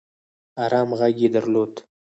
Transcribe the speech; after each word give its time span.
ارامه 0.63 0.95
غږ 0.99 1.15
يې 1.23 1.29
درلود 1.35 1.73